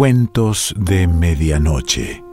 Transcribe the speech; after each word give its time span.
Cuentos 0.00 0.74
de 0.78 1.06
Medianoche. 1.06 2.24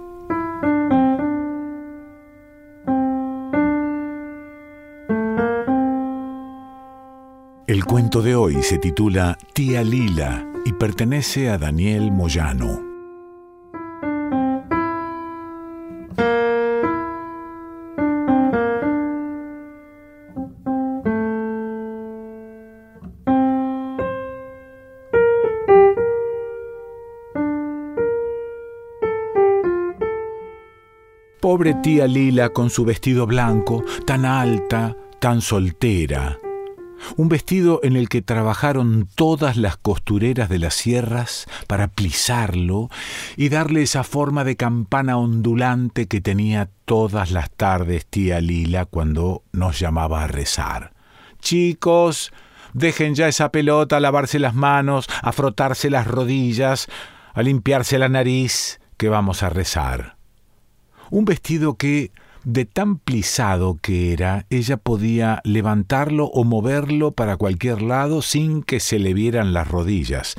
El 7.68 7.84
cuento 7.84 8.22
de 8.22 8.36
hoy 8.36 8.64
se 8.64 8.78
titula 8.78 9.38
Tía 9.52 9.84
Lila 9.84 10.48
y 10.64 10.72
pertenece 10.72 11.50
a 11.50 11.58
Daniel 11.58 12.10
Moyano. 12.10 12.87
Pobre 31.58 31.74
tía 31.74 32.06
Lila 32.06 32.50
con 32.50 32.70
su 32.70 32.86
vestido 32.86 33.26
blanco, 33.26 33.84
tan 34.06 34.26
alta, 34.26 34.96
tan 35.20 35.42
soltera. 35.42 36.38
Un 37.16 37.30
vestido 37.30 37.80
en 37.82 37.96
el 37.96 38.10
que 38.10 38.22
trabajaron 38.22 39.10
todas 39.16 39.58
las 39.58 39.76
costureras 39.76 40.50
de 40.50 40.60
las 40.60 40.76
sierras 40.76 41.48
para 41.66 41.88
plisarlo 41.88 42.90
y 43.38 43.50
darle 43.50 43.82
esa 43.82 44.04
forma 44.04 44.44
de 44.44 44.56
campana 44.56 45.18
ondulante 45.18 46.08
que 46.08 46.22
tenía 46.22 46.70
todas 46.86 47.32
las 47.32 47.50
tardes 47.50 48.06
tía 48.06 48.40
Lila 48.40 48.86
cuando 48.86 49.42
nos 49.52 49.80
llamaba 49.80 50.26
a 50.26 50.28
rezar. 50.28 50.94
Chicos, 51.40 52.32
dejen 52.74 53.16
ya 53.16 53.28
esa 53.28 53.52
pelota 53.52 53.98
a 53.98 54.00
lavarse 54.00 54.38
las 54.38 54.54
manos, 54.54 55.10
a 55.24 55.32
frotarse 55.32 55.90
las 55.90 56.06
rodillas, 56.06 56.88
a 57.34 57.42
limpiarse 57.42 57.98
la 57.98 58.10
nariz, 58.10 58.80
que 58.96 59.10
vamos 59.10 59.42
a 59.42 59.50
rezar. 59.50 60.17
Un 61.10 61.26
vestido 61.26 61.76
que, 61.76 62.12
de 62.48 62.64
tan 62.64 62.98
plisado 62.98 63.78
que 63.82 64.14
era, 64.14 64.46
ella 64.50 64.78
podía 64.78 65.42
levantarlo 65.44 66.28
o 66.28 66.46
moverlo 66.46 67.12
para 67.12 67.36
cualquier 67.36 67.82
lado 67.82 68.22
sin 68.22 68.64
que 68.64 68.80
se 68.80 69.00
le 69.00 69.14
vieran 69.14 69.52
las 69.52 69.68
rodillas. 69.68 70.36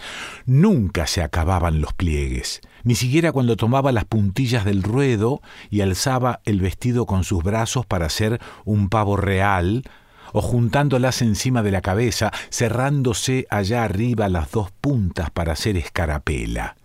Nunca 0.46 1.06
se 1.06 1.22
acababan 1.22 1.83
los 1.83 1.92
pliegues, 1.92 2.62
ni 2.83 2.94
siquiera 2.94 3.30
cuando 3.30 3.56
tomaba 3.56 3.92
las 3.92 4.06
puntillas 4.06 4.64
del 4.64 4.83
ruedo 4.83 5.42
y 5.69 5.83
alzaba 5.83 6.41
el 6.46 6.62
vestido 6.62 7.05
con 7.05 7.24
sus 7.24 7.44
brazos 7.44 7.84
para 7.84 8.06
hacer 8.06 8.41
un 8.64 8.89
pavo 8.89 9.19
real, 9.19 9.84
o 10.33 10.41
juntándolas 10.41 11.20
encima 11.20 11.62
de 11.62 11.72
la 11.72 11.83
cabeza, 11.83 12.30
cerrándose 12.50 13.46
allá 13.50 13.84
arriba 13.84 14.30
las 14.30 14.50
dos 14.50 14.70
puntas 14.70 15.30
para 15.30 15.52
hacer 15.52 15.77
escarapela 15.77 16.78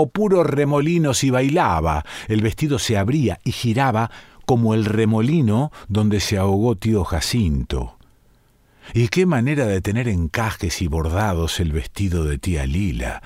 o 0.00 0.08
puro 0.08 0.42
remolino 0.42 1.14
si 1.14 1.30
bailaba. 1.30 2.04
El 2.28 2.42
vestido 2.42 2.78
se 2.78 2.96
abría 2.96 3.38
y 3.44 3.52
giraba 3.52 4.10
como 4.46 4.74
el 4.74 4.84
remolino 4.84 5.70
donde 5.88 6.18
se 6.18 6.36
ahogó 6.36 6.74
tío 6.74 7.04
Jacinto. 7.04 7.96
Y 8.94 9.08
qué 9.08 9.26
manera 9.26 9.66
de 9.66 9.80
tener 9.80 10.08
encajes 10.08 10.82
y 10.82 10.88
bordados 10.88 11.60
el 11.60 11.72
vestido 11.72 12.24
de 12.24 12.38
tía 12.38 12.66
Lila. 12.66 13.22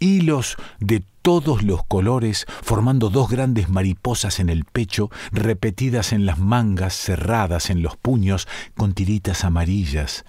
Hilos 0.00 0.56
de 0.80 1.04
todos 1.22 1.62
los 1.62 1.84
colores 1.84 2.46
formando 2.62 3.10
dos 3.10 3.30
grandes 3.30 3.68
mariposas 3.68 4.40
en 4.40 4.48
el 4.48 4.64
pecho, 4.64 5.10
repetidas 5.30 6.12
en 6.12 6.26
las 6.26 6.38
mangas, 6.38 6.94
cerradas 6.94 7.70
en 7.70 7.82
los 7.82 7.96
puños, 7.96 8.48
con 8.76 8.94
tiritas 8.94 9.44
amarillas. 9.44 10.24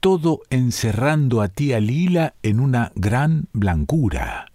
Todo 0.00 0.42
encerrando 0.50 1.40
a 1.40 1.48
tía 1.48 1.80
Lila 1.80 2.34
en 2.42 2.60
una 2.60 2.92
gran 2.94 3.46
blancura. 3.52 4.51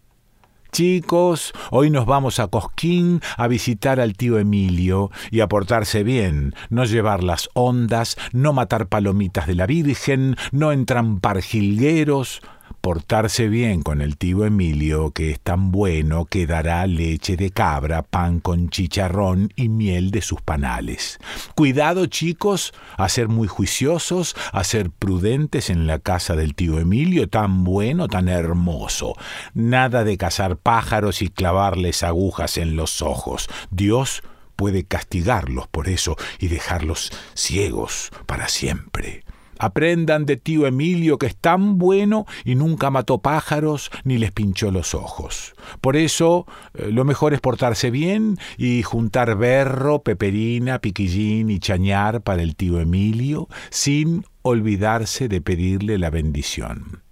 Chicos, 0.71 1.53
hoy 1.71 1.89
nos 1.89 2.05
vamos 2.05 2.39
a 2.39 2.47
Cosquín 2.47 3.21
a 3.37 3.47
visitar 3.47 3.99
al 3.99 4.13
tío 4.13 4.37
Emilio 4.37 5.11
y 5.31 5.39
a 5.39 5.47
portarse 5.47 6.03
bien, 6.03 6.53
no 6.69 6.83
llevar 6.83 7.23
las 7.23 7.49
ondas, 7.53 8.17
no 8.33 8.53
matar 8.53 8.87
palomitas 8.87 9.47
de 9.47 9.55
la 9.55 9.65
Virgen, 9.65 10.35
no 10.51 10.71
entrampar 10.71 11.41
jilgueros, 11.41 12.41
portarse 12.87 13.49
bien 13.49 13.81
con 13.81 14.01
el 14.01 14.15
tío 14.15 14.45
Emilio, 14.45 15.11
que 15.11 15.31
es 15.31 15.41
tan 15.41 15.73
bueno 15.73 16.23
que 16.23 16.47
dará 16.47 16.87
leche 16.87 17.35
de 17.35 17.51
cabra, 17.51 18.01
pan 18.01 18.39
con 18.39 18.69
chicharrón 18.69 19.51
y 19.57 19.67
miel 19.67 20.09
de 20.09 20.21
sus 20.21 20.41
panales. 20.41 21.19
Cuidado, 21.53 22.05
chicos, 22.05 22.73
a 22.95 23.09
ser 23.09 23.27
muy 23.27 23.49
juiciosos, 23.49 24.37
a 24.53 24.63
ser 24.63 24.89
prudentes 24.89 25.69
en 25.69 25.85
la 25.85 25.99
casa 25.99 26.37
del 26.37 26.55
tío 26.55 26.79
Emilio, 26.79 27.27
tan 27.27 27.65
bueno, 27.65 28.07
tan 28.07 28.29
hermoso. 28.29 29.15
Nada 29.53 30.05
de 30.05 30.17
cazar 30.17 30.55
pájaros 30.55 31.21
y 31.21 31.27
clavarles 31.27 32.03
agujas 32.03 32.57
en 32.57 32.77
los 32.77 33.01
ojos. 33.01 33.49
Dios 33.69 34.23
puede 34.55 34.85
castigarlos 34.85 35.67
por 35.67 35.89
eso 35.89 36.15
y 36.39 36.47
dejarlos 36.47 37.11
ciegos 37.33 38.11
para 38.25 38.47
siempre. 38.47 39.25
Aprendan 39.59 40.25
de 40.25 40.37
tío 40.37 40.67
Emilio 40.67 41.17
que 41.17 41.27
es 41.27 41.35
tan 41.35 41.77
bueno 41.77 42.25
y 42.43 42.55
nunca 42.55 42.89
mató 42.89 43.19
pájaros 43.19 43.91
ni 44.03 44.17
les 44.17 44.31
pinchó 44.31 44.71
los 44.71 44.93
ojos. 44.93 45.53
Por 45.81 45.95
eso 45.95 46.45
eh, 46.73 46.89
lo 46.91 47.05
mejor 47.05 47.33
es 47.33 47.41
portarse 47.41 47.91
bien 47.91 48.37
y 48.57 48.83
juntar 48.83 49.37
berro, 49.37 50.03
peperina, 50.03 50.79
piquillín 50.79 51.49
y 51.49 51.59
chañar 51.59 52.21
para 52.21 52.41
el 52.41 52.55
tío 52.55 52.79
Emilio 52.79 53.47
sin 53.69 54.25
olvidarse 54.41 55.27
de 55.27 55.41
pedirle 55.41 55.97
la 55.97 56.09
bendición. 56.09 57.03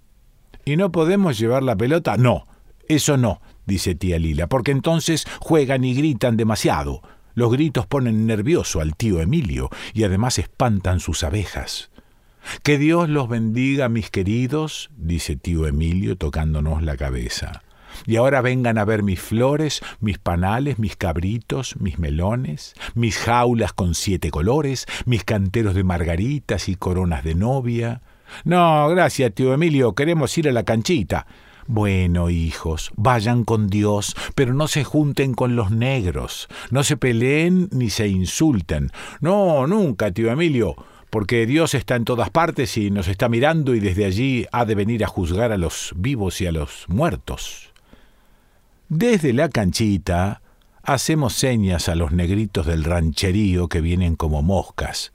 ¿Y 0.64 0.76
no 0.76 0.90
podemos 0.90 1.38
llevar 1.38 1.62
la 1.62 1.76
pelota? 1.76 2.16
No, 2.16 2.46
eso 2.88 3.16
no, 3.16 3.40
dice 3.66 3.94
tía 3.94 4.18
Lila, 4.18 4.48
porque 4.48 4.72
entonces 4.72 5.26
juegan 5.40 5.84
y 5.84 5.94
gritan 5.94 6.36
demasiado. 6.36 7.02
Los 7.34 7.52
gritos 7.52 7.86
ponen 7.86 8.26
nervioso 8.26 8.80
al 8.80 8.96
tío 8.96 9.20
Emilio 9.20 9.68
y 9.92 10.04
además 10.04 10.38
espantan 10.38 11.00
sus 11.00 11.22
abejas. 11.22 11.90
Que 12.62 12.78
Dios 12.78 13.08
los 13.08 13.28
bendiga, 13.28 13.88
mis 13.88 14.10
queridos, 14.10 14.90
dice 14.96 15.36
tío 15.36 15.66
Emilio 15.66 16.16
tocándonos 16.16 16.82
la 16.82 16.96
cabeza. 16.96 17.62
Y 18.04 18.16
ahora 18.16 18.40
vengan 18.42 18.78
a 18.78 18.84
ver 18.84 19.02
mis 19.02 19.20
flores, 19.20 19.80
mis 20.00 20.18
panales, 20.18 20.78
mis 20.78 20.96
cabritos, 20.96 21.76
mis 21.80 21.98
melones, 21.98 22.74
mis 22.94 23.16
jaulas 23.16 23.72
con 23.72 23.94
siete 23.94 24.30
colores, 24.30 24.86
mis 25.06 25.24
canteros 25.24 25.74
de 25.74 25.84
margaritas 25.84 26.68
y 26.68 26.76
coronas 26.76 27.24
de 27.24 27.34
novia. 27.34 28.02
No, 28.44 28.88
gracias, 28.88 29.32
tío 29.34 29.54
Emilio, 29.54 29.94
queremos 29.94 30.36
ir 30.36 30.48
a 30.48 30.52
la 30.52 30.64
canchita. 30.64 31.26
Bueno, 31.68 32.30
hijos, 32.30 32.92
vayan 32.94 33.44
con 33.44 33.68
Dios, 33.68 34.14
pero 34.36 34.54
no 34.54 34.68
se 34.68 34.84
junten 34.84 35.34
con 35.34 35.56
los 35.56 35.72
negros, 35.72 36.48
no 36.70 36.84
se 36.84 36.96
peleen 36.96 37.68
ni 37.72 37.90
se 37.90 38.06
insulten. 38.06 38.92
No, 39.20 39.66
nunca, 39.66 40.12
tío 40.12 40.30
Emilio 40.30 40.76
porque 41.10 41.46
Dios 41.46 41.74
está 41.74 41.96
en 41.96 42.04
todas 42.04 42.30
partes 42.30 42.76
y 42.76 42.90
nos 42.90 43.08
está 43.08 43.28
mirando 43.28 43.74
y 43.74 43.80
desde 43.80 44.04
allí 44.04 44.46
ha 44.52 44.64
de 44.64 44.74
venir 44.74 45.04
a 45.04 45.08
juzgar 45.08 45.52
a 45.52 45.56
los 45.56 45.92
vivos 45.96 46.40
y 46.40 46.46
a 46.46 46.52
los 46.52 46.84
muertos. 46.88 47.72
Desde 48.88 49.32
la 49.32 49.48
canchita 49.48 50.42
hacemos 50.82 51.34
señas 51.34 51.88
a 51.88 51.94
los 51.94 52.12
negritos 52.12 52.66
del 52.66 52.84
rancherío 52.84 53.68
que 53.68 53.80
vienen 53.80 54.16
como 54.16 54.42
moscas. 54.42 55.12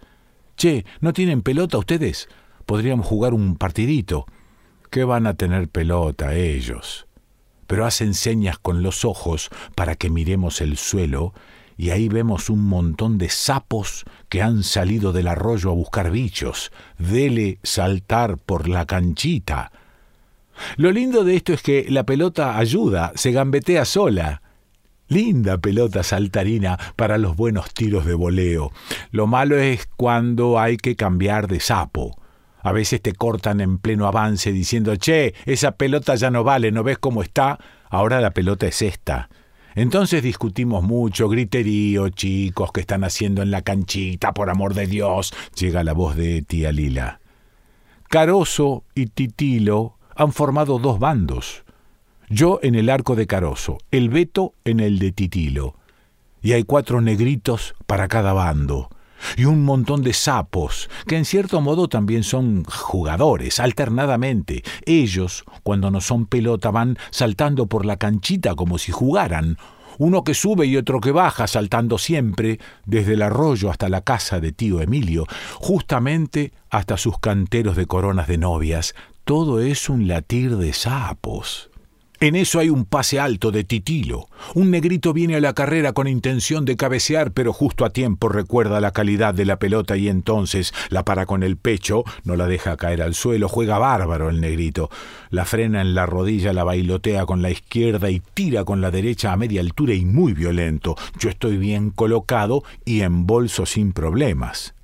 Che, 0.57 0.85
¿no 1.00 1.13
tienen 1.13 1.41
pelota 1.41 1.78
ustedes? 1.78 2.28
Podríamos 2.66 3.06
jugar 3.06 3.34
un 3.34 3.56
partidito. 3.56 4.25
¿Qué 4.90 5.03
van 5.06 5.25
a 5.25 5.35
tener 5.35 5.69
pelota 5.69 6.35
ellos? 6.35 7.07
Pero 7.68 7.85
hacen 7.85 8.13
señas 8.13 8.59
con 8.59 8.84
los 8.84 9.06
ojos 9.06 9.50
para 9.75 9.96
que 9.96 10.09
miremos 10.09 10.59
el 10.59 10.78
suelo 10.78 11.34
y 11.81 11.90
ahí 11.90 12.09
vemos 12.09 12.52
un 12.52 12.68
montón 12.68 13.18
de 13.18 13.28
sapos 13.30 14.06
que 14.30 14.44
han 14.44 14.62
salido 14.62 15.14
del 15.14 15.28
arroyo 15.28 15.72
a 15.72 15.74
buscar 15.74 16.12
bichos. 16.12 16.72
Dele 17.00 17.57
saltar 17.63 18.38
por 18.38 18.69
la 18.69 18.86
canchita. 18.86 19.72
Lo 20.78 20.92
lindo 20.92 21.24
de 21.24 21.36
esto 21.36 21.54
es 21.54 21.63
que 21.63 21.88
la 21.89 22.04
pelota 22.04 22.60
ayuda, 22.60 23.13
se 23.16 23.31
gambetea 23.31 23.86
sola. 23.86 24.44
Linda 25.07 25.57
pelota 25.57 26.04
saltarina 26.04 26.78
para 26.95 27.18
los 27.18 27.36
buenos 27.36 27.74
tiros 27.74 28.06
de 28.06 28.13
voleo. 28.13 28.72
Lo 29.10 29.25
malo 29.25 29.57
es 29.57 29.89
cuando 29.98 30.60
hay 30.60 30.77
que 30.77 30.95
cambiar 30.95 31.48
de 31.48 31.62
sapo. 31.62 32.16
A 32.62 32.74
veces 32.74 33.01
te 33.01 33.13
cortan 33.13 33.60
en 33.60 33.80
pleno 33.80 34.06
avance 34.06 34.51
diciendo, 34.51 34.95
che, 34.98 35.34
esa 35.48 35.72
pelota 35.72 36.13
ya 36.13 36.30
no 36.30 36.44
vale, 36.44 36.72
¿no 36.72 36.84
ves 36.84 37.00
cómo 37.00 37.24
está? 37.24 37.57
Ahora 37.89 38.22
la 38.22 38.36
pelota 38.36 38.68
es 38.68 38.84
esta. 38.84 39.30
Entonces 39.75 40.21
discutimos 40.21 40.83
mucho, 40.83 41.29
griterío, 41.29 42.09
chicos, 42.09 42.71
¿qué 42.73 42.81
están 42.81 43.03
haciendo 43.03 43.41
en 43.41 43.51
la 43.51 43.62
canchita? 43.62 44.33
Por 44.33 44.50
amor 44.50 44.73
de 44.73 44.88
Dios, 44.88 45.33
llega 45.56 45.83
la 45.83 45.94
voz 45.94 46.15
de 46.15 46.41
tía 46.41 46.71
Lila. 46.71 47.21
Caroso 48.09 48.83
y 48.94 49.06
Titilo 49.06 49.97
han 50.15 50.33
formado 50.33 50.79
dos 50.79 51.00
bandos. 51.00 51.63
Yo 52.29 52.59
en 52.62 52.75
el 52.75 52.89
arco 52.89 53.15
de 53.15 53.27
Caroso, 53.27 53.77
el 53.91 54.09
Beto 54.09 54.53
en 54.65 54.81
el 54.81 55.00
de 55.00 55.13
Titilo. 55.13 55.75
Y 56.41 56.51
hay 56.53 56.63
cuatro 56.63 57.00
negritos 57.00 57.74
para 57.85 58.09
cada 58.09 58.33
bando. 58.33 58.89
Y 59.38 59.45
un 59.45 59.63
montón 59.63 60.03
de 60.03 60.13
sapos, 60.13 60.89
que 61.07 61.18
en 61.18 61.25
cierto 61.25 61.62
modo 61.62 61.88
también 61.88 62.23
son 62.23 62.63
jugadores, 62.65 63.59
alternadamente. 63.59 64.63
Ellos, 64.85 65.44
cuando 65.63 65.91
no 65.91 66.01
son 66.01 66.25
pelota, 66.25 66.71
van 66.71 66.97
saltando 67.09 67.68
por 67.68 67.85
la 67.85 67.97
canchita 67.97 68.56
como 68.56 68.77
si 68.77 68.91
jugaran, 68.91 69.57
uno 69.97 70.23
que 70.23 70.33
sube 70.33 70.65
y 70.65 70.77
otro 70.77 71.00
que 71.00 71.12
baja, 71.12 71.47
saltando 71.47 71.97
siempre, 71.97 72.59
desde 72.85 73.13
el 73.13 73.21
arroyo 73.21 73.69
hasta 73.69 73.89
la 73.89 74.01
casa 74.01 74.39
de 74.39 74.51
tío 74.51 74.81
Emilio, 74.81 75.25
justamente 75.56 76.53
hasta 76.69 76.97
sus 76.97 77.19
canteros 77.19 77.75
de 77.75 77.85
coronas 77.85 78.27
de 78.27 78.38
novias. 78.38 78.95
Todo 79.25 79.59
es 79.59 79.89
un 79.89 80.07
latir 80.07 80.57
de 80.57 80.74
sapos. 80.74 81.70
En 82.21 82.35
eso 82.35 82.59
hay 82.59 82.69
un 82.69 82.85
pase 82.85 83.19
alto 83.19 83.50
de 83.50 83.63
Titilo. 83.63 84.27
Un 84.53 84.69
negrito 84.69 85.12
viene 85.12 85.38
a 85.38 85.41
la 85.41 85.53
carrera 85.53 85.94
con 85.94 86.07
intención 86.07 86.65
de 86.65 86.77
cabecear, 86.77 87.31
pero 87.31 87.51
justo 87.51 87.83
a 87.83 87.89
tiempo 87.89 88.29
recuerda 88.29 88.79
la 88.79 88.91
calidad 88.91 89.33
de 89.33 89.44
la 89.44 89.57
pelota 89.57 89.97
y 89.97 90.07
entonces 90.07 90.71
la 90.89 91.03
para 91.03 91.25
con 91.25 91.41
el 91.41 91.57
pecho, 91.57 92.03
no 92.23 92.35
la 92.35 92.45
deja 92.45 92.77
caer 92.77 93.01
al 93.01 93.15
suelo, 93.15 93.50
juega 93.50 93.79
bárbaro 93.79 94.29
el 94.29 94.39
negrito. 94.39 94.91
La 95.31 95.45
frena 95.45 95.81
en 95.81 95.95
la 95.95 96.06
rodilla, 96.06 96.53
la 96.53 96.63
bailotea 96.63 97.25
con 97.25 97.41
la 97.41 97.50
izquierda 97.50 98.12
y 98.12 98.21
tira 98.35 98.65
con 98.65 98.81
la 98.81 98.91
derecha 98.91 99.31
a 99.31 99.38
media 99.38 99.62
altura 99.62 99.95
y 99.95 100.06
muy 100.06 100.33
violento. 100.33 100.95
Yo 101.17 101.27
estoy 101.27 101.57
bien 101.57 101.89
colocado 101.89 102.63
y 102.85 103.01
en 103.01 103.25
bolso 103.25 103.65
sin 103.65 103.94
problemas. 103.94 104.75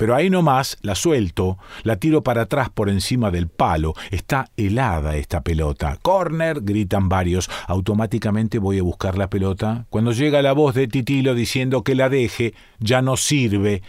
Pero 0.00 0.14
ahí 0.14 0.30
nomás 0.30 0.78
la 0.80 0.94
suelto, 0.94 1.58
la 1.82 1.96
tiro 1.96 2.22
para 2.22 2.40
atrás 2.40 2.70
por 2.70 2.88
encima 2.88 3.30
del 3.30 3.48
palo. 3.48 3.92
Está 4.10 4.48
helada 4.56 5.14
esta 5.16 5.42
pelota. 5.42 5.98
Corner, 6.00 6.62
gritan 6.62 7.10
varios. 7.10 7.50
Automáticamente 7.66 8.58
voy 8.58 8.78
a 8.78 8.82
buscar 8.82 9.18
la 9.18 9.28
pelota. 9.28 9.84
Cuando 9.90 10.12
llega 10.12 10.40
la 10.40 10.54
voz 10.54 10.74
de 10.74 10.88
Titilo 10.88 11.34
diciendo 11.34 11.84
que 11.84 11.94
la 11.94 12.08
deje, 12.08 12.54
ya 12.78 13.02
no 13.02 13.18
sirve. 13.18 13.82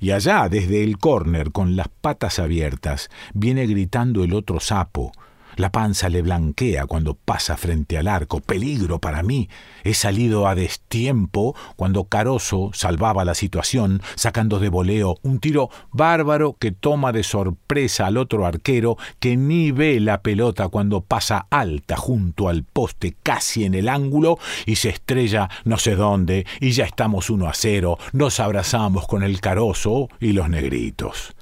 Y 0.00 0.10
allá, 0.10 0.48
desde 0.48 0.82
el 0.82 0.98
córner, 0.98 1.52
con 1.52 1.76
las 1.76 1.86
patas 1.90 2.40
abiertas, 2.40 3.08
viene 3.32 3.68
gritando 3.68 4.24
el 4.24 4.34
otro 4.34 4.58
sapo. 4.58 5.12
La 5.56 5.72
panza 5.72 6.10
le 6.10 6.20
blanquea 6.20 6.86
cuando 6.86 7.14
pasa 7.14 7.56
frente 7.56 7.96
al 7.96 8.08
arco. 8.08 8.40
Peligro 8.40 8.98
para 8.98 9.22
mí. 9.22 9.48
He 9.84 9.94
salido 9.94 10.46
a 10.46 10.54
destiempo 10.54 11.56
cuando 11.76 12.04
Caroso 12.04 12.70
salvaba 12.74 13.24
la 13.24 13.34
situación, 13.34 14.02
sacando 14.16 14.58
de 14.58 14.68
voleo 14.68 15.16
un 15.22 15.40
tiro 15.40 15.70
bárbaro 15.92 16.56
que 16.58 16.72
toma 16.72 17.12
de 17.12 17.22
sorpresa 17.22 18.06
al 18.06 18.18
otro 18.18 18.44
arquero 18.44 18.98
que 19.18 19.36
ni 19.36 19.70
ve 19.70 19.98
la 20.00 20.20
pelota 20.20 20.68
cuando 20.68 21.00
pasa 21.00 21.46
alta 21.50 21.96
junto 21.96 22.48
al 22.48 22.64
poste 22.64 23.16
casi 23.22 23.64
en 23.64 23.74
el 23.74 23.88
ángulo 23.88 24.38
y 24.66 24.76
se 24.76 24.90
estrella 24.90 25.48
no 25.64 25.78
sé 25.78 25.96
dónde 25.96 26.46
y 26.60 26.72
ya 26.72 26.84
estamos 26.84 27.30
uno 27.30 27.48
a 27.48 27.54
cero. 27.54 27.98
Nos 28.12 28.40
abrazamos 28.40 29.06
con 29.06 29.22
el 29.22 29.40
Caroso 29.40 30.08
y 30.20 30.32
los 30.32 30.50
negritos. 30.50 31.34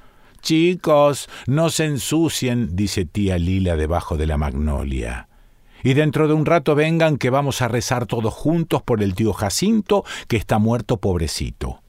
Chicos, 0.45 1.31
no 1.47 1.71
se 1.71 1.87
ensucien, 1.87 2.77
dice 2.77 3.07
tía 3.07 3.39
Lila 3.39 3.77
debajo 3.77 4.19
de 4.19 4.27
la 4.27 4.37
magnolia. 4.37 5.27
Y 5.83 5.95
dentro 5.95 6.29
de 6.29 6.35
un 6.35 6.45
rato 6.45 6.75
vengan 6.75 7.17
que 7.17 7.31
vamos 7.31 7.63
a 7.63 7.69
rezar 7.69 8.05
todos 8.05 8.35
juntos 8.35 8.83
por 8.83 9.03
el 9.03 9.15
tío 9.15 9.33
Jacinto, 9.33 10.05
que 10.29 10.37
está 10.37 10.59
muerto 10.59 10.99
pobrecito. 10.99 11.81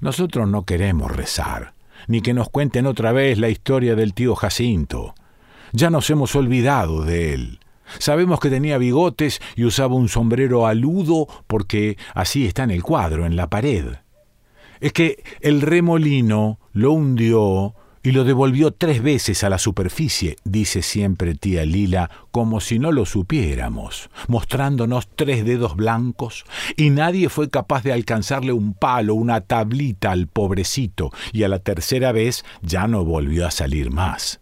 Nosotros 0.00 0.48
no 0.48 0.64
queremos 0.64 1.12
rezar, 1.12 1.74
ni 2.08 2.22
que 2.22 2.34
nos 2.34 2.48
cuenten 2.48 2.86
otra 2.86 3.12
vez 3.12 3.38
la 3.38 3.50
historia 3.50 3.94
del 3.94 4.14
tío 4.14 4.34
Jacinto. 4.34 5.14
Ya 5.70 5.90
nos 5.90 6.10
hemos 6.10 6.34
olvidado 6.34 7.04
de 7.04 7.34
él. 7.34 7.60
Sabemos 8.00 8.40
que 8.40 8.50
tenía 8.50 8.78
bigotes 8.78 9.40
y 9.54 9.64
usaba 9.64 9.94
un 9.94 10.08
sombrero 10.08 10.66
aludo 10.66 11.28
porque 11.46 11.98
así 12.14 12.46
está 12.46 12.64
en 12.64 12.72
el 12.72 12.82
cuadro, 12.82 13.26
en 13.26 13.36
la 13.36 13.48
pared 13.48 13.94
es 14.84 14.92
que 14.92 15.24
el 15.40 15.62
remolino 15.62 16.58
lo 16.74 16.92
hundió 16.92 17.74
y 18.02 18.12
lo 18.12 18.24
devolvió 18.24 18.70
tres 18.70 19.02
veces 19.02 19.42
a 19.42 19.48
la 19.48 19.56
superficie, 19.56 20.36
dice 20.44 20.82
siempre 20.82 21.34
tía 21.34 21.64
Lila, 21.64 22.10
como 22.30 22.60
si 22.60 22.78
no 22.78 22.92
lo 22.92 23.06
supiéramos, 23.06 24.10
mostrándonos 24.28 25.08
tres 25.16 25.46
dedos 25.46 25.74
blancos, 25.74 26.44
y 26.76 26.90
nadie 26.90 27.30
fue 27.30 27.48
capaz 27.48 27.82
de 27.82 27.94
alcanzarle 27.94 28.52
un 28.52 28.74
palo, 28.74 29.14
una 29.14 29.40
tablita 29.40 30.10
al 30.10 30.26
pobrecito, 30.26 31.12
y 31.32 31.44
a 31.44 31.48
la 31.48 31.60
tercera 31.60 32.12
vez 32.12 32.44
ya 32.60 32.86
no 32.86 33.06
volvió 33.06 33.46
a 33.46 33.50
salir 33.50 33.90
más. 33.90 34.38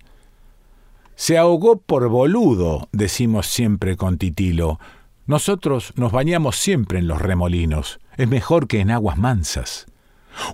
Se 1.15 1.39
ahogó 1.39 1.77
por 1.77 2.09
boludo, 2.09 2.89
decimos 2.91 3.47
siempre 3.47 3.97
con 3.97 4.19
Titilo. 4.19 4.81
Nosotros 5.27 5.93
nos 5.95 6.11
bañamos 6.11 6.57
siempre 6.57 6.99
en 6.99 7.07
los 7.07 7.23
remolinos, 7.23 8.01
es 8.17 8.27
mejor 8.27 8.67
que 8.67 8.81
en 8.81 8.91
aguas 8.91 9.19
mansas. 9.19 9.87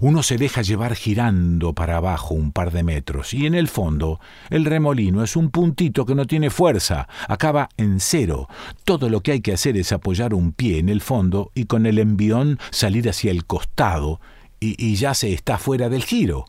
Uno 0.00 0.22
se 0.22 0.36
deja 0.36 0.62
llevar 0.62 0.94
girando 0.94 1.72
para 1.72 1.96
abajo 1.96 2.34
un 2.34 2.52
par 2.52 2.72
de 2.72 2.82
metros 2.82 3.34
y 3.34 3.46
en 3.46 3.54
el 3.54 3.68
fondo 3.68 4.20
el 4.50 4.64
remolino 4.64 5.22
es 5.22 5.36
un 5.36 5.50
puntito 5.50 6.04
que 6.04 6.14
no 6.14 6.26
tiene 6.26 6.50
fuerza, 6.50 7.08
acaba 7.28 7.68
en 7.76 8.00
cero. 8.00 8.48
Todo 8.84 9.08
lo 9.08 9.20
que 9.22 9.32
hay 9.32 9.40
que 9.40 9.52
hacer 9.52 9.76
es 9.76 9.92
apoyar 9.92 10.34
un 10.34 10.52
pie 10.52 10.78
en 10.78 10.88
el 10.88 11.00
fondo 11.00 11.50
y 11.54 11.64
con 11.64 11.86
el 11.86 11.98
envión 11.98 12.58
salir 12.70 13.08
hacia 13.08 13.30
el 13.30 13.44
costado 13.44 14.20
y, 14.60 14.74
y 14.84 14.96
ya 14.96 15.14
se 15.14 15.32
está 15.32 15.58
fuera 15.58 15.88
del 15.88 16.04
giro. 16.04 16.46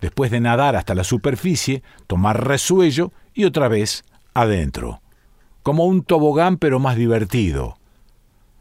Después 0.00 0.30
de 0.30 0.40
nadar 0.40 0.76
hasta 0.76 0.94
la 0.94 1.04
superficie, 1.04 1.82
tomar 2.06 2.46
resuello 2.46 3.12
y 3.34 3.44
otra 3.44 3.68
vez 3.68 4.04
adentro. 4.34 5.00
Como 5.62 5.86
un 5.86 6.02
tobogán 6.02 6.56
pero 6.56 6.78
más 6.78 6.96
divertido. 6.96 7.76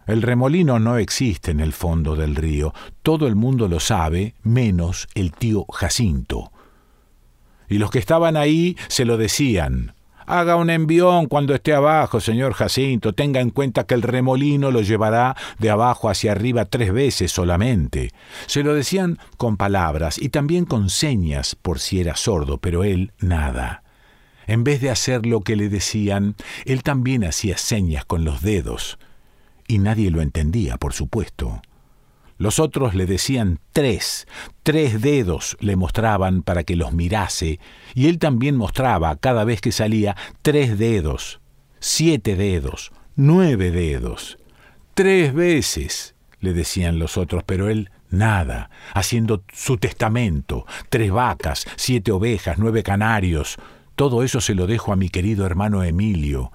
El 0.08 0.22
remolino 0.22 0.80
no 0.80 0.98
existe 0.98 1.52
en 1.52 1.60
el 1.60 1.74
fondo 1.74 2.16
del 2.16 2.36
río. 2.36 2.74
Todo 3.04 3.28
el 3.28 3.36
mundo 3.36 3.68
lo 3.68 3.82
sabe, 3.82 4.36
menos 4.42 5.10
el 5.16 5.34
tío 5.34 5.66
Jacinto. 5.70 6.54
Y 7.68 7.78
los 7.78 7.92
que 7.92 8.00
estaban 8.00 8.38
ahí 8.38 8.78
se 8.88 9.04
lo 9.04 9.18
decían. 9.18 9.96
Haga 10.26 10.56
un 10.56 10.70
envión 10.70 11.26
cuando 11.26 11.54
esté 11.54 11.74
abajo, 11.74 12.22
señor 12.22 12.54
Jacinto. 12.54 13.14
Tenga 13.14 13.42
en 13.42 13.50
cuenta 13.50 13.84
que 13.86 13.96
el 13.96 14.02
remolino 14.02 14.72
lo 14.72 14.82
llevará 14.82 15.36
de 15.60 15.70
abajo 15.70 16.10
hacia 16.10 16.32
arriba 16.32 16.64
tres 16.64 16.94
veces 16.94 17.34
solamente. 17.34 18.12
Se 18.46 18.64
lo 18.64 18.74
decían 18.74 19.20
con 19.36 19.58
palabras 19.58 20.18
y 20.18 20.30
también 20.30 20.64
con 20.64 20.90
señas 20.90 21.56
por 21.56 21.80
si 21.80 22.00
era 22.00 22.16
sordo, 22.16 22.60
pero 22.60 22.86
él 22.86 23.12
nada. 23.20 23.84
En 24.48 24.64
vez 24.64 24.80
de 24.80 24.90
hacer 24.90 25.26
lo 25.26 25.42
que 25.42 25.58
le 25.58 25.68
decían, 25.68 26.36
él 26.64 26.82
también 26.82 27.26
hacía 27.26 27.58
señas 27.58 28.06
con 28.06 28.24
los 28.24 28.42
dedos 28.42 28.98
y 29.68 29.80
nadie 29.80 30.12
lo 30.12 30.22
entendía, 30.22 30.78
por 30.78 30.94
supuesto. 30.94 31.62
Los 32.38 32.60
otros 32.60 32.94
le 32.94 33.08
decían 33.08 33.60
tres, 33.72 34.28
tres 34.62 35.02
dedos 35.02 35.58
le 35.60 35.76
mostraban 35.76 36.44
para 36.44 36.64
que 36.64 36.76
los 36.76 36.94
mirase, 36.94 37.60
y 37.96 38.08
él 38.08 38.20
también 38.20 38.56
mostraba 38.56 39.16
cada 39.16 39.44
vez 39.44 39.60
que 39.60 39.72
salía 39.72 40.16
tres 40.44 40.78
dedos, 40.78 41.42
siete 41.80 42.36
dedos, 42.36 42.92
nueve 43.16 43.72
dedos. 43.72 44.38
Tres 44.94 45.34
veces, 45.34 46.16
le 46.40 46.54
decían 46.54 47.00
los 47.00 47.18
otros, 47.18 47.44
pero 47.44 47.70
él 47.70 47.90
nada, 48.10 48.70
haciendo 48.94 49.44
su 49.52 49.78
testamento, 49.78 50.66
tres 50.90 51.12
vacas, 51.12 51.66
siete 51.76 52.12
ovejas, 52.12 52.58
nueve 52.58 52.84
canarios. 52.84 53.58
Todo 53.96 54.24
eso 54.24 54.42
se 54.42 54.54
lo 54.54 54.68
dejo 54.68 54.94
a 54.94 54.96
mi 54.96 55.10
querido 55.10 55.46
hermano 55.46 55.84
Emilio, 55.84 56.52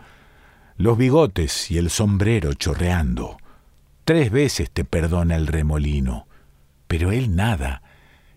los 0.77 0.97
bigotes 0.99 1.71
y 1.71 1.79
el 1.79 1.91
sombrero 1.91 2.55
chorreando. 2.55 3.37
Tres 4.05 4.31
veces 4.31 4.71
te 4.71 4.85
perdona 4.85 5.37
el 5.37 5.47
remolino, 5.47 6.27
pero 6.89 7.13
él 7.13 7.37
nada. 7.37 7.83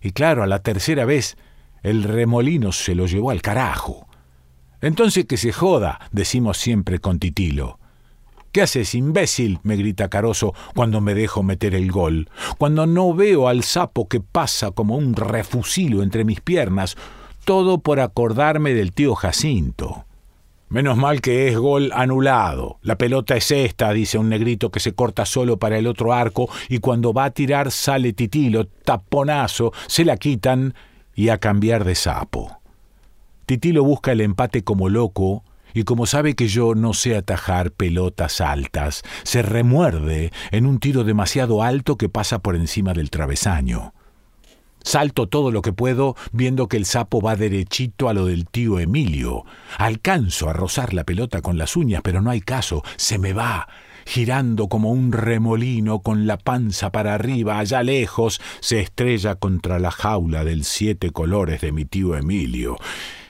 Y 0.02 0.12
claro, 0.12 0.44
a 0.44 0.48
la 0.48 0.60
tercera 0.60 1.06
vez 1.06 1.38
el 1.82 2.04
remolino 2.04 2.72
se 2.72 2.96
lo 2.96 3.06
llevó 3.08 3.32
al 3.32 3.42
carajo. 3.42 4.08
Entonces 4.82 5.26
que 5.26 5.38
se 5.38 5.52
joda, 5.52 6.00
decimos 6.12 6.58
siempre 6.58 7.00
con 7.00 7.20
Titilo. 7.20 7.80
¿Qué 8.52 8.62
haces, 8.62 8.96
imbécil? 8.96 9.60
me 9.64 9.76
grita 9.76 10.08
Caroso 10.08 10.54
cuando 10.74 11.02
me 11.02 11.14
dejo 11.14 11.44
meter 11.44 11.76
el 11.76 11.92
gol, 11.92 12.30
cuando 12.58 12.86
no 12.86 13.14
veo 13.14 13.50
al 13.50 13.64
sapo 13.64 14.08
que 14.08 14.22
pasa 14.22 14.72
como 14.72 14.96
un 14.96 15.14
refusilo 15.14 16.04
entre 16.04 16.24
mis 16.24 16.40
piernas, 16.40 16.96
todo 17.44 17.80
por 17.80 18.00
acordarme 18.00 18.74
del 18.74 18.94
tío 18.94 19.14
Jacinto. 19.16 20.05
Menos 20.76 20.98
mal 20.98 21.22
que 21.22 21.48
es 21.48 21.58
gol 21.58 21.94
anulado. 21.96 22.80
La 22.82 22.98
pelota 22.98 23.38
es 23.38 23.50
esta, 23.50 23.94
dice 23.94 24.18
un 24.18 24.28
negrito 24.28 24.72
que 24.72 24.82
se 24.82 24.94
corta 24.94 25.26
solo 25.26 25.56
para 25.56 25.78
el 25.78 25.88
otro 25.88 26.12
arco 26.12 26.50
y 26.68 26.80
cuando 26.80 27.14
va 27.14 27.24
a 27.24 27.32
tirar 27.32 27.72
sale 27.72 28.12
Titilo, 28.12 28.68
taponazo, 28.68 29.72
se 29.88 30.04
la 30.04 30.18
quitan 30.18 30.74
y 31.16 31.30
a 31.30 31.38
cambiar 31.38 31.86
de 31.86 31.96
sapo. 31.96 32.60
Titilo 33.46 33.86
busca 33.86 34.12
el 34.12 34.20
empate 34.20 34.66
como 34.66 34.90
loco 34.90 35.46
y 35.74 35.86
como 35.86 36.06
sabe 36.06 36.36
que 36.36 36.50
yo 36.50 36.76
no 36.76 36.94
sé 36.94 37.16
atajar 37.16 37.72
pelotas 37.72 38.42
altas, 38.42 39.04
se 39.24 39.44
remuerde 39.44 40.34
en 40.52 40.66
un 40.66 40.82
tiro 40.82 41.06
demasiado 41.06 41.64
alto 41.64 41.96
que 41.96 42.10
pasa 42.10 42.40
por 42.40 42.58
encima 42.58 42.92
del 42.92 43.12
travesaño. 43.12 43.94
Salto 44.86 45.28
todo 45.28 45.50
lo 45.50 45.64
que 45.64 45.74
puedo, 45.74 46.16
viendo 46.32 46.68
que 46.68 46.78
el 46.78 46.86
sapo 46.86 47.20
va 47.20 47.36
derechito 47.36 48.08
a 48.08 48.14
lo 48.14 48.28
del 48.28 48.46
tío 48.46 48.80
Emilio. 48.80 49.44
Alcanzo 49.80 50.48
a 50.48 50.54
rozar 50.54 50.94
la 50.94 51.04
pelota 51.04 51.42
con 51.42 51.58
las 51.58 51.76
uñas, 51.76 52.02
pero 52.04 52.22
no 52.22 52.30
hay 52.30 52.40
caso, 52.40 52.84
se 52.96 53.18
me 53.18 53.34
va. 53.34 53.68
girando 54.06 54.70
como 54.70 54.92
un 54.92 55.12
remolino 55.12 56.00
con 56.00 56.28
la 56.28 56.38
panza 56.38 56.92
para 56.92 57.16
arriba, 57.16 57.58
allá 57.58 57.82
lejos, 57.82 58.40
se 58.60 58.80
estrella 58.80 59.34
contra 59.34 59.80
la 59.80 59.90
jaula 59.90 60.44
del 60.44 60.64
siete 60.64 61.10
colores 61.10 61.62
de 61.62 61.72
mi 61.72 61.86
tío 61.86 62.16
Emilio. 62.16 62.78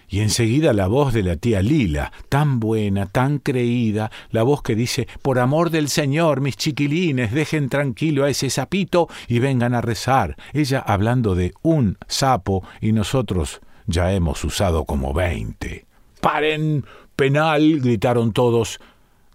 Y 0.07 0.19
enseguida 0.19 0.73
la 0.73 0.87
voz 0.87 1.13
de 1.13 1.23
la 1.23 1.35
tía 1.35 1.61
Lila, 1.61 2.11
tan 2.29 2.59
buena, 2.59 3.05
tan 3.05 3.39
creída, 3.39 4.11
la 4.29 4.43
voz 4.43 4.61
que 4.61 4.75
dice, 4.75 5.07
por 5.21 5.39
amor 5.39 5.69
del 5.69 5.89
Señor, 5.89 6.41
mis 6.41 6.57
chiquilines, 6.57 7.31
dejen 7.31 7.69
tranquilo 7.69 8.23
a 8.23 8.29
ese 8.29 8.49
sapito 8.49 9.07
y 9.27 9.39
vengan 9.39 9.73
a 9.73 9.81
rezar. 9.81 10.35
Ella 10.53 10.79
hablando 10.79 11.35
de 11.35 11.53
un 11.61 11.97
sapo 12.07 12.63
y 12.81 12.91
nosotros 12.91 13.61
ya 13.87 14.13
hemos 14.13 14.43
usado 14.43 14.85
como 14.85 15.13
veinte. 15.13 15.85
¡Paren! 16.21 16.85
¡Penal! 17.15 17.79
gritaron 17.79 18.33
todos. 18.33 18.79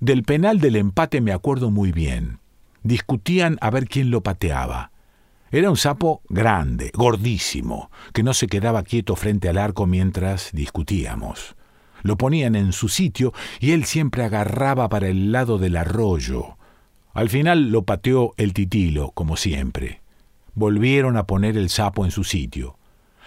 Del 0.00 0.22
penal 0.22 0.60
del 0.60 0.76
empate 0.76 1.20
me 1.20 1.32
acuerdo 1.32 1.70
muy 1.70 1.92
bien. 1.92 2.38
Discutían 2.82 3.58
a 3.60 3.70
ver 3.70 3.86
quién 3.86 4.10
lo 4.10 4.22
pateaba. 4.22 4.90
Era 5.52 5.68
un 5.68 5.76
sapo 5.76 6.22
grande, 6.28 6.92
gordísimo, 6.94 7.90
que 8.12 8.22
no 8.22 8.34
se 8.34 8.46
quedaba 8.46 8.84
quieto 8.84 9.16
frente 9.16 9.48
al 9.48 9.58
arco 9.58 9.84
mientras 9.84 10.50
discutíamos. 10.52 11.56
Lo 12.02 12.16
ponían 12.16 12.54
en 12.54 12.72
su 12.72 12.88
sitio 12.88 13.32
y 13.58 13.72
él 13.72 13.84
siempre 13.84 14.22
agarraba 14.22 14.88
para 14.88 15.08
el 15.08 15.32
lado 15.32 15.58
del 15.58 15.76
arroyo. 15.76 16.56
Al 17.14 17.28
final 17.28 17.70
lo 17.72 17.82
pateó 17.82 18.32
el 18.36 18.54
titilo, 18.54 19.10
como 19.10 19.36
siempre. 19.36 20.00
Volvieron 20.54 21.16
a 21.16 21.26
poner 21.26 21.56
el 21.56 21.68
sapo 21.68 22.04
en 22.04 22.12
su 22.12 22.22
sitio. 22.22 22.76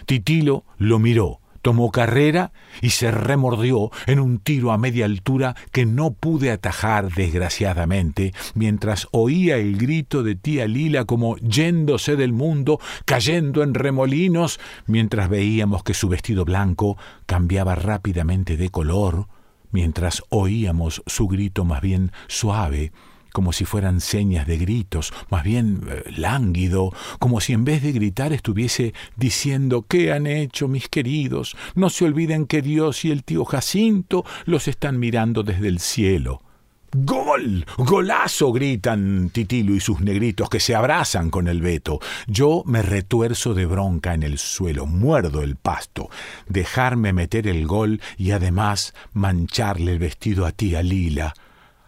Titilo 0.05 0.63
lo 0.77 0.99
miró, 0.99 1.41
tomó 1.63 1.91
carrera 1.91 2.51
y 2.81 2.91
se 2.91 3.09
remordió 3.09 3.89
en 4.05 4.19
un 4.19 4.37
tiro 4.37 4.71
a 4.71 4.77
media 4.77 5.05
altura 5.05 5.55
que 5.71 5.87
no 5.87 6.11
pude 6.11 6.51
atajar 6.51 7.11
desgraciadamente, 7.11 8.33
mientras 8.53 9.07
oía 9.11 9.57
el 9.57 9.77
grito 9.77 10.21
de 10.21 10.35
tía 10.35 10.67
Lila 10.67 11.05
como 11.05 11.37
yéndose 11.37 12.15
del 12.15 12.33
mundo, 12.33 12.79
cayendo 13.05 13.63
en 13.63 13.73
remolinos, 13.73 14.59
mientras 14.85 15.29
veíamos 15.29 15.83
que 15.83 15.95
su 15.95 16.09
vestido 16.09 16.45
blanco 16.45 16.97
cambiaba 17.25 17.75
rápidamente 17.75 18.57
de 18.57 18.69
color, 18.69 19.27
mientras 19.71 20.21
oíamos 20.29 21.01
su 21.07 21.27
grito 21.29 21.63
más 21.63 21.81
bien 21.81 22.11
suave, 22.27 22.91
como 23.33 23.51
si 23.51 23.65
fueran 23.65 23.99
señas 23.99 24.47
de 24.47 24.57
gritos, 24.57 25.11
más 25.29 25.43
bien 25.43 25.81
eh, 25.89 26.03
lánguido, 26.15 26.93
como 27.19 27.41
si 27.41 27.51
en 27.51 27.65
vez 27.65 27.83
de 27.83 27.91
gritar 27.91 28.31
estuviese 28.31 28.93
diciendo 29.17 29.85
¿Qué 29.87 30.13
han 30.13 30.27
hecho 30.27 30.69
mis 30.69 30.87
queridos? 30.87 31.57
No 31.75 31.89
se 31.89 32.05
olviden 32.05 32.45
que 32.45 32.61
Dios 32.61 33.03
y 33.03 33.11
el 33.11 33.25
tío 33.25 33.43
Jacinto 33.43 34.23
los 34.45 34.69
están 34.69 34.99
mirando 34.99 35.43
desde 35.43 35.67
el 35.67 35.79
cielo. 35.79 36.41
¡Gol! 36.95 37.65
¡Golazo! 37.77 38.51
gritan 38.51 39.31
Titilo 39.31 39.73
y 39.73 39.79
sus 39.79 40.01
negritos 40.01 40.47
que 40.47 40.59
se 40.59 40.75
abrazan 40.75 41.31
con 41.31 41.47
el 41.47 41.59
veto. 41.59 41.99
Yo 42.27 42.61
me 42.67 42.83
retuerzo 42.83 43.55
de 43.55 43.65
bronca 43.65 44.13
en 44.13 44.21
el 44.21 44.37
suelo, 44.37 44.85
muerdo 44.85 45.41
el 45.41 45.55
pasto. 45.55 46.09
Dejarme 46.47 47.11
meter 47.11 47.47
el 47.47 47.65
gol 47.65 47.99
y 48.15 48.29
además 48.29 48.93
mancharle 49.11 49.93
el 49.93 49.99
vestido 49.99 50.45
a 50.45 50.51
tía 50.51 50.83
Lila. 50.83 51.33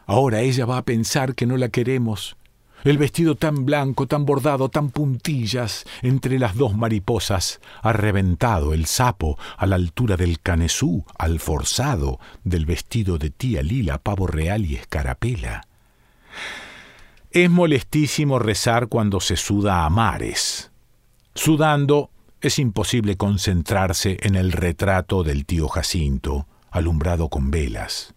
Ahora 0.05 0.41
ella 0.41 0.65
va 0.65 0.77
a 0.77 0.85
pensar 0.85 1.35
que 1.35 1.45
no 1.45 1.57
la 1.57 1.69
queremos. 1.69 2.38
El 2.83 3.00
vestido 3.00 3.33
tan 3.33 3.65
blanco, 3.65 4.05
tan 4.05 4.25
bordado, 4.25 4.69
tan 4.69 4.91
puntillas 4.91 5.85
entre 6.03 6.38
las 6.38 6.55
dos 6.55 6.75
mariposas, 6.75 7.59
ha 7.81 7.93
reventado 7.93 8.74
el 8.74 8.85
sapo 8.85 9.39
a 9.57 9.65
la 9.65 9.75
altura 9.75 10.17
del 10.17 10.39
canesú, 10.39 11.03
al 11.17 11.39
forzado 11.39 12.19
del 12.43 12.67
vestido 12.67 13.17
de 13.17 13.31
tía 13.31 13.63
Lila, 13.63 13.97
pavo 13.97 14.27
real 14.27 14.65
y 14.65 14.75
escarapela. 14.75 15.67
Es 17.31 17.50
molestísimo 17.50 18.38
rezar 18.38 18.88
cuando 18.88 19.19
se 19.19 19.35
suda 19.35 19.83
a 19.83 19.89
mares. 19.89 20.71
Sudando 21.33 22.12
es 22.39 22.59
imposible 22.59 23.17
concentrarse 23.17 24.19
en 24.21 24.35
el 24.35 24.51
retrato 24.51 25.24
del 25.24 25.47
tío 25.47 25.67
Jacinto, 25.67 26.45
alumbrado 26.69 27.29
con 27.29 27.50
velas. 27.50 28.13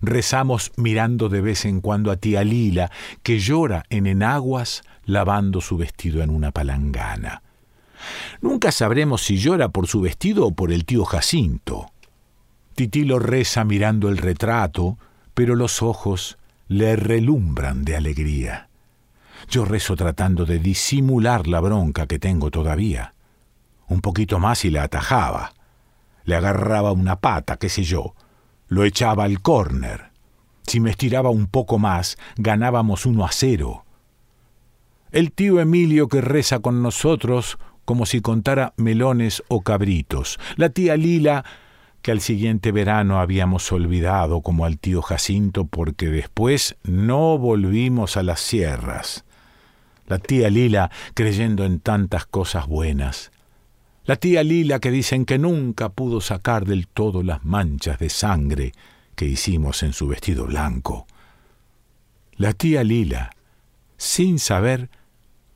Rezamos 0.00 0.72
mirando 0.76 1.28
de 1.28 1.40
vez 1.40 1.64
en 1.64 1.80
cuando 1.80 2.10
a 2.10 2.16
tía 2.16 2.44
Lila, 2.44 2.90
que 3.22 3.38
llora 3.38 3.84
en 3.90 4.06
enaguas 4.06 4.82
lavando 5.04 5.60
su 5.60 5.76
vestido 5.76 6.22
en 6.22 6.30
una 6.30 6.52
palangana. 6.52 7.42
Nunca 8.40 8.70
sabremos 8.70 9.22
si 9.22 9.38
llora 9.38 9.70
por 9.70 9.86
su 9.86 10.00
vestido 10.00 10.46
o 10.46 10.52
por 10.52 10.72
el 10.72 10.84
tío 10.84 11.04
Jacinto. 11.04 11.90
Titilo 12.74 13.18
reza 13.18 13.64
mirando 13.64 14.08
el 14.08 14.18
retrato, 14.18 14.98
pero 15.34 15.56
los 15.56 15.82
ojos 15.82 16.38
le 16.68 16.94
relumbran 16.94 17.84
de 17.84 17.96
alegría. 17.96 18.68
Yo 19.48 19.64
rezo 19.64 19.96
tratando 19.96 20.44
de 20.44 20.58
disimular 20.58 21.46
la 21.48 21.60
bronca 21.60 22.06
que 22.06 22.18
tengo 22.18 22.50
todavía. 22.50 23.14
Un 23.88 24.00
poquito 24.00 24.38
más 24.38 24.64
y 24.64 24.70
la 24.70 24.84
atajaba. 24.84 25.54
Le 26.24 26.36
agarraba 26.36 26.92
una 26.92 27.16
pata, 27.16 27.56
qué 27.56 27.68
sé 27.68 27.82
yo, 27.82 28.14
lo 28.68 28.84
echaba 28.84 29.24
al 29.24 29.40
córner. 29.40 30.10
Si 30.66 30.80
me 30.80 30.90
estiraba 30.90 31.30
un 31.30 31.46
poco 31.46 31.78
más, 31.78 32.18
ganábamos 32.36 33.06
uno 33.06 33.24
a 33.24 33.32
cero. 33.32 33.84
El 35.10 35.32
tío 35.32 35.60
Emilio 35.60 36.08
que 36.08 36.20
reza 36.20 36.58
con 36.60 36.82
nosotros 36.82 37.58
como 37.86 38.04
si 38.04 38.20
contara 38.20 38.74
melones 38.76 39.42
o 39.48 39.62
cabritos. 39.62 40.38
La 40.56 40.68
tía 40.68 40.98
Lila, 40.98 41.42
que 42.02 42.10
al 42.10 42.20
siguiente 42.20 42.70
verano 42.70 43.18
habíamos 43.18 43.72
olvidado 43.72 44.42
como 44.42 44.66
al 44.66 44.78
tío 44.78 45.00
Jacinto 45.00 45.64
porque 45.64 46.10
después 46.10 46.76
no 46.82 47.38
volvimos 47.38 48.18
a 48.18 48.22
las 48.22 48.40
sierras. 48.40 49.24
La 50.06 50.18
tía 50.18 50.50
Lila 50.50 50.90
creyendo 51.14 51.64
en 51.64 51.80
tantas 51.80 52.26
cosas 52.26 52.66
buenas. 52.66 53.32
La 54.08 54.16
tía 54.16 54.42
Lila 54.42 54.78
que 54.78 54.90
dicen 54.90 55.26
que 55.26 55.38
nunca 55.38 55.90
pudo 55.90 56.22
sacar 56.22 56.64
del 56.64 56.88
todo 56.88 57.22
las 57.22 57.44
manchas 57.44 57.98
de 57.98 58.08
sangre 58.08 58.72
que 59.14 59.26
hicimos 59.26 59.82
en 59.82 59.92
su 59.92 60.08
vestido 60.08 60.46
blanco. 60.46 61.06
La 62.36 62.54
tía 62.54 62.82
Lila, 62.84 63.36
sin 63.98 64.38
saber 64.38 64.88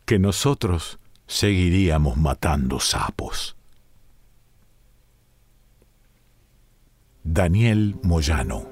que 0.04 0.18
nosotros 0.18 0.99
seguiríamos 1.26 2.18
matando 2.18 2.78
sapos. 2.78 3.56
Daniel 7.25 7.97
Moyano 8.02 8.72